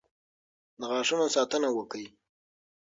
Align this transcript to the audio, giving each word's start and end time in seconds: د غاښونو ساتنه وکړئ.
د 0.79 0.81
غاښونو 0.89 1.25
ساتنه 1.35 1.67
وکړئ. 1.73 2.05